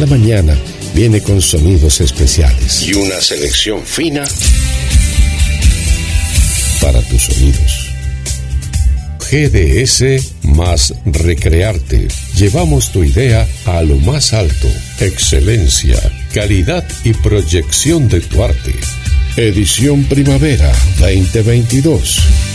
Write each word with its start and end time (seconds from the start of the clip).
La 0.00 0.06
mañana 0.06 0.56
viene 0.94 1.20
con 1.20 1.42
sonidos 1.42 2.00
especiales. 2.00 2.88
Y 2.88 2.94
una 2.94 3.20
selección 3.20 3.84
fina 3.84 4.24
para 6.80 7.02
tus 7.02 7.28
oídos. 7.28 7.90
GDS 9.30 10.32
más 10.44 10.94
Recrearte. 11.04 12.08
Llevamos 12.34 12.92
tu 12.92 13.04
idea 13.04 13.46
a 13.66 13.82
lo 13.82 13.96
más 13.96 14.32
alto. 14.32 14.68
Excelencia, 15.00 16.00
calidad 16.32 16.88
y 17.04 17.12
proyección 17.12 18.08
de 18.08 18.20
tu 18.20 18.42
arte. 18.42 18.72
Edición 19.36 20.04
Primavera 20.04 20.72
2022. 20.98 22.49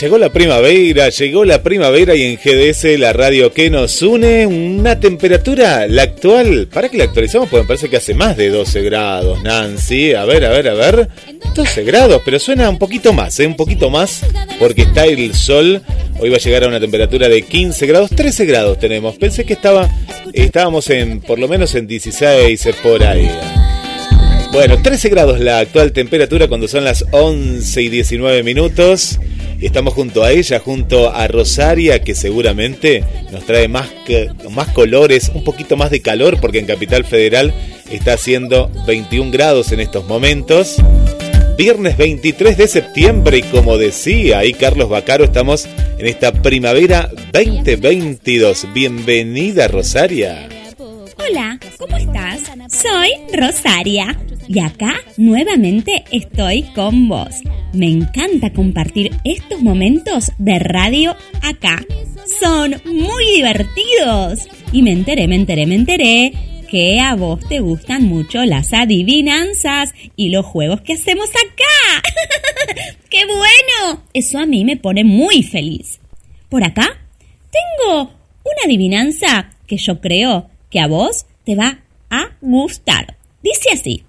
Llegó 0.00 0.18
la 0.18 0.30
primavera, 0.30 1.08
llegó 1.08 1.44
la 1.44 1.62
primavera 1.62 2.14
y 2.16 2.22
en 2.22 2.36
GDS, 2.36 2.98
la 2.98 3.12
radio 3.12 3.52
que 3.52 3.70
nos 3.70 4.02
une, 4.02 4.46
una 4.46 4.98
temperatura, 4.98 5.86
la 5.86 6.02
actual, 6.02 6.68
para 6.72 6.88
que 6.88 6.98
la 6.98 7.04
actualizamos, 7.04 7.48
porque 7.48 7.62
me 7.62 7.68
parece 7.68 7.88
que 7.88 7.98
hace 7.98 8.14
más 8.14 8.36
de 8.36 8.48
12 8.48 8.82
grados, 8.82 9.42
Nancy. 9.42 10.12
A 10.14 10.24
ver, 10.24 10.44
a 10.44 10.50
ver, 10.50 10.68
a 10.68 10.74
ver. 10.74 11.08
12 11.54 11.84
grados, 11.84 12.22
pero 12.24 12.38
suena 12.40 12.68
un 12.68 12.78
poquito 12.78 13.12
más, 13.12 13.38
¿eh? 13.38 13.46
un 13.46 13.56
poquito 13.56 13.88
más, 13.88 14.22
porque 14.58 14.82
está 14.82 15.04
el 15.06 15.34
sol. 15.34 15.80
Hoy 16.18 16.30
va 16.30 16.36
a 16.36 16.40
llegar 16.40 16.64
a 16.64 16.68
una 16.68 16.80
temperatura 16.80 17.28
de 17.28 17.42
15 17.42 17.86
grados, 17.86 18.10
13 18.10 18.46
grados 18.46 18.78
tenemos. 18.78 19.16
Pensé 19.16 19.44
que 19.44 19.52
estaba, 19.52 19.88
estábamos 20.32 20.90
en, 20.90 21.20
por 21.20 21.38
lo 21.38 21.46
menos 21.46 21.74
en 21.74 21.86
16 21.86 22.68
por 22.82 23.04
ahí. 23.04 23.30
Bueno, 24.52 24.80
13 24.80 25.08
grados 25.08 25.40
la 25.40 25.58
actual 25.58 25.92
temperatura 25.92 26.48
cuando 26.48 26.68
son 26.68 26.84
las 26.84 27.04
11 27.12 27.82
y 27.82 27.88
19 27.88 28.42
minutos. 28.42 29.18
Estamos 29.64 29.94
junto 29.94 30.22
a 30.22 30.30
ella, 30.30 30.58
junto 30.58 31.10
a 31.10 31.26
Rosaria, 31.26 32.02
que 32.02 32.14
seguramente 32.14 33.02
nos 33.32 33.46
trae 33.46 33.66
más, 33.66 33.88
más 34.50 34.68
colores, 34.68 35.32
un 35.34 35.42
poquito 35.42 35.78
más 35.78 35.90
de 35.90 36.02
calor, 36.02 36.38
porque 36.38 36.58
en 36.58 36.66
Capital 36.66 37.04
Federal 37.06 37.54
está 37.90 38.12
haciendo 38.12 38.70
21 38.86 39.30
grados 39.30 39.72
en 39.72 39.80
estos 39.80 40.06
momentos. 40.06 40.76
Viernes 41.56 41.96
23 41.96 42.58
de 42.58 42.68
septiembre 42.68 43.38
y 43.38 43.42
como 43.42 43.78
decía 43.78 44.40
ahí 44.40 44.52
Carlos 44.52 44.90
Bacaro, 44.90 45.24
estamos 45.24 45.66
en 45.98 46.06
esta 46.06 46.30
primavera 46.30 47.10
2022. 47.32 48.66
Bienvenida 48.74 49.66
Rosaria. 49.68 50.53
Hola, 51.26 51.58
¿cómo 51.78 51.96
estás? 51.96 52.42
Soy 52.68 53.08
Rosaria 53.32 54.18
y 54.46 54.60
acá 54.60 54.94
nuevamente 55.16 56.04
estoy 56.10 56.64
con 56.74 57.08
vos. 57.08 57.36
Me 57.72 57.86
encanta 57.86 58.52
compartir 58.52 59.10
estos 59.24 59.62
momentos 59.62 60.32
de 60.38 60.58
radio 60.58 61.16
acá. 61.42 61.80
Son 62.40 62.74
muy 62.84 63.24
divertidos. 63.36 64.48
Y 64.72 64.82
me 64.82 64.92
enteré, 64.92 65.26
me 65.28 65.36
enteré, 65.36 65.66
me 65.66 65.76
enteré 65.76 66.32
que 66.68 67.00
a 67.00 67.14
vos 67.14 67.40
te 67.48 67.60
gustan 67.60 68.02
mucho 68.02 68.44
las 68.44 68.72
adivinanzas 68.72 69.94
y 70.16 70.28
los 70.28 70.44
juegos 70.44 70.82
que 70.82 70.94
hacemos 70.94 71.30
acá. 71.30 72.02
¡Qué 73.08 73.24
bueno! 73.24 74.02
Eso 74.12 74.38
a 74.38 74.46
mí 74.46 74.64
me 74.64 74.76
pone 74.76 75.04
muy 75.04 75.42
feliz. 75.42 76.00
Por 76.50 76.64
acá 76.64 76.98
tengo 77.50 78.10
una 78.44 78.64
adivinanza 78.66 79.50
que 79.66 79.78
yo 79.78 80.00
creo 80.00 80.50
que 80.74 80.80
a 80.80 80.88
vos 80.88 81.26
te 81.44 81.54
va 81.54 81.78
a 82.10 82.36
gustar. 82.40 83.16
Dice 83.44 83.68
así. 83.72 84.02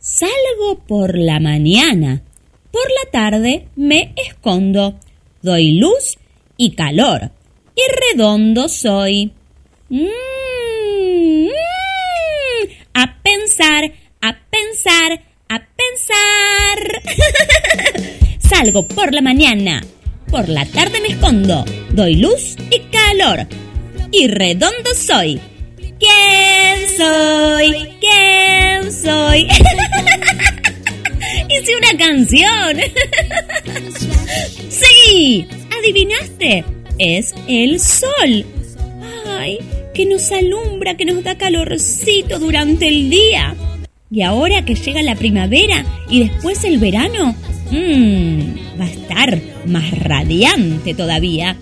Salgo 0.00 0.80
por 0.88 1.16
la 1.16 1.38
mañana, 1.38 2.24
por 2.72 2.82
la 2.82 3.10
tarde 3.12 3.68
me 3.76 4.12
escondo, 4.16 4.98
doy 5.40 5.78
luz 5.78 6.18
y 6.56 6.72
calor, 6.72 7.30
y 7.76 7.82
redondo 8.12 8.68
soy. 8.68 9.30
Mm, 9.88 11.46
a 12.94 13.22
pensar, 13.22 13.92
a 14.20 14.36
pensar, 14.50 15.22
a 15.48 15.62
pensar. 15.80 17.02
Salgo 18.40 18.88
por 18.88 19.14
la 19.14 19.20
mañana, 19.20 19.80
por 20.28 20.48
la 20.48 20.66
tarde 20.66 21.00
me 21.00 21.08
escondo, 21.08 21.64
doy 21.90 22.16
luz 22.16 22.56
y 22.68 22.80
calor, 22.90 23.46
y 24.10 24.26
redondo 24.26 24.92
soy. 24.92 25.40
¿Quién 26.00 26.88
soy? 26.96 27.88
¿Quién 28.00 28.90
soy? 28.90 29.46
Hice 31.50 31.76
una 31.76 31.98
canción. 31.98 32.76
sí, 34.70 35.46
adivinaste. 35.78 36.64
Es 36.98 37.34
el 37.46 37.78
sol. 37.80 38.46
Ay, 39.26 39.58
que 39.94 40.06
nos 40.06 40.32
alumbra, 40.32 40.96
que 40.96 41.04
nos 41.04 41.22
da 41.22 41.36
calorcito 41.36 42.38
durante 42.38 42.88
el 42.88 43.10
día. 43.10 43.54
Y 44.10 44.22
ahora 44.22 44.64
que 44.64 44.74
llega 44.74 45.02
la 45.02 45.16
primavera 45.16 45.84
y 46.08 46.20
después 46.20 46.64
el 46.64 46.78
verano, 46.78 47.34
mmm, 47.70 48.80
va 48.80 48.84
a 48.84 48.90
estar 48.90 49.38
más 49.66 49.90
radiante 49.98 50.94
todavía. 50.94 51.56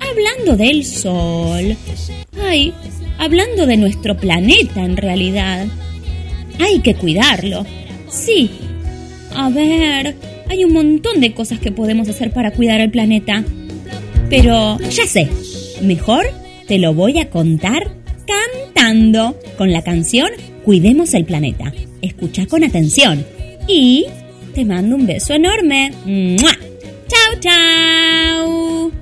Hablando 0.00 0.56
del 0.56 0.84
sol, 0.84 1.76
ay, 2.40 2.72
hablando 3.18 3.66
de 3.66 3.76
nuestro 3.76 4.16
planeta 4.16 4.84
en 4.84 4.96
realidad. 4.96 5.66
Hay 6.58 6.80
que 6.80 6.94
cuidarlo. 6.94 7.64
Sí. 8.08 8.50
A 9.34 9.50
ver, 9.50 10.16
hay 10.48 10.64
un 10.64 10.72
montón 10.72 11.20
de 11.20 11.34
cosas 11.34 11.58
que 11.60 11.70
podemos 11.70 12.08
hacer 12.08 12.32
para 12.32 12.52
cuidar 12.52 12.80
el 12.80 12.90
planeta. 12.90 13.44
Pero 14.30 14.78
ya 14.78 15.06
sé, 15.06 15.28
mejor 15.82 16.26
te 16.66 16.78
lo 16.78 16.94
voy 16.94 17.18
a 17.18 17.30
contar 17.30 17.90
cantando 18.26 19.38
con 19.56 19.72
la 19.72 19.82
canción 19.82 20.28
Cuidemos 20.68 21.14
el 21.14 21.24
planeta. 21.24 21.72
Escucha 22.02 22.44
con 22.44 22.62
atención. 22.62 23.24
Y 23.66 24.04
te 24.54 24.66
mando 24.66 24.96
un 24.96 25.06
beso 25.06 25.32
enorme. 25.32 25.90
¡Chao, 27.08 27.40
chao! 27.40 28.92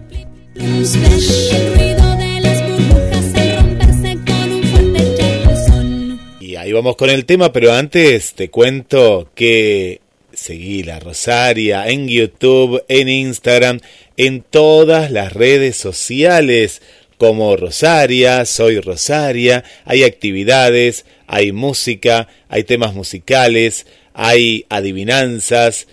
Vamos 6.76 6.96
con 6.96 7.08
el 7.08 7.24
tema, 7.24 7.52
pero 7.52 7.72
antes 7.72 8.34
te 8.34 8.50
cuento 8.50 9.30
que 9.34 10.02
seguí 10.34 10.82
la 10.82 11.00
Rosaria 11.00 11.88
en 11.88 12.06
YouTube, 12.06 12.84
en 12.88 13.08
Instagram, 13.08 13.80
en 14.18 14.42
todas 14.42 15.10
las 15.10 15.32
redes 15.32 15.78
sociales 15.78 16.82
como 17.16 17.56
Rosaria, 17.56 18.44
soy 18.44 18.78
Rosaria, 18.80 19.64
hay 19.86 20.04
actividades, 20.04 21.06
hay 21.26 21.50
música, 21.50 22.28
hay 22.50 22.64
temas 22.64 22.92
musicales, 22.92 23.86
hay 24.12 24.66
adivinanzas, 24.68 25.86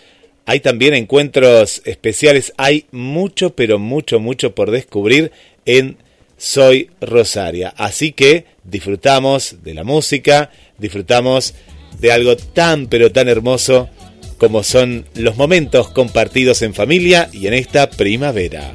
hay 0.45 0.59
también 0.59 0.95
encuentros 0.95 1.81
especiales, 1.85 2.51
hay 2.57 2.87
mucho, 2.91 3.55
pero 3.55 3.79
mucho, 3.79 4.19
mucho 4.19 4.53
por 4.53 4.69
descubrir 4.69 5.31
en 5.65 5.95
Soy 6.43 6.89
Rosaria. 6.99 7.73
Así 7.77 8.11
que 8.11 8.47
disfrutamos 8.65 9.63
de 9.63 9.73
la 9.73 9.85
música, 9.85 10.51
disfrutamos 10.77 11.53
de 12.01 12.11
algo 12.11 12.35
tan 12.35 12.87
pero 12.87 13.13
tan 13.13 13.29
hermoso 13.29 13.89
como 14.37 14.61
son 14.61 15.05
los 15.15 15.37
momentos 15.37 15.87
compartidos 15.91 16.61
en 16.61 16.73
familia 16.73 17.29
y 17.31 17.47
en 17.47 17.53
esta 17.53 17.89
primavera. 17.89 18.73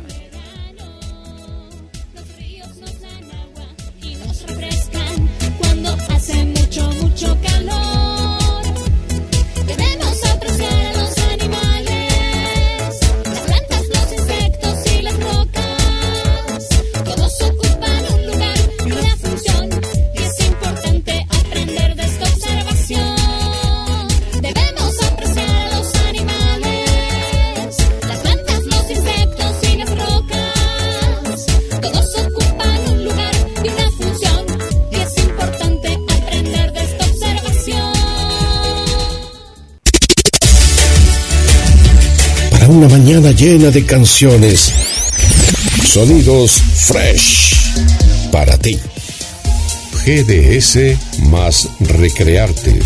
Una 42.68 42.88
mañana 42.88 43.32
llena 43.32 43.70
de 43.70 43.84
canciones. 43.84 44.72
Sonidos 45.84 46.62
fresh 46.74 47.72
para 48.30 48.58
ti. 48.58 48.78
GDS 50.04 50.96
más 51.30 51.68
Recrearte. 51.80 52.78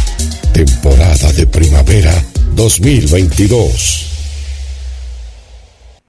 Temporada 0.52 1.32
de 1.32 1.46
primavera 1.46 2.24
2022. 2.54 4.11